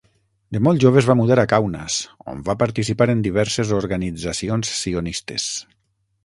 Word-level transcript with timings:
De 0.55 0.59
molt 0.67 0.83
jove 0.83 0.97
es 1.01 1.09
va 1.09 1.15
mudar 1.19 1.35
a 1.41 1.43
Kaunas, 1.51 1.97
on 2.33 2.41
va 2.47 2.55
participar 2.63 3.09
en 3.15 3.21
diverses 3.27 3.75
organitzacions 3.81 4.73
sionistes. 4.81 5.47